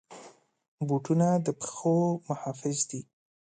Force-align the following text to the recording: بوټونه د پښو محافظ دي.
بوټونه 0.87 1.27
د 1.45 1.47
پښو 1.59 1.95
محافظ 2.27 2.77
دي. 2.89 3.01